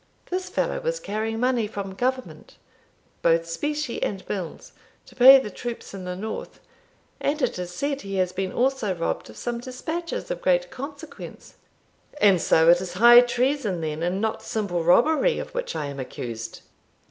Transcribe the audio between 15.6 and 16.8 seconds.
I am accused!"